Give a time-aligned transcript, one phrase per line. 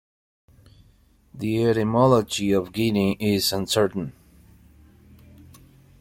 [1.31, 4.13] The etymology of "Guinea" is uncertain.